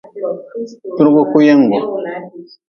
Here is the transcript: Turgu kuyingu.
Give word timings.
Turgu 0.95 1.23
kuyingu. 1.31 1.77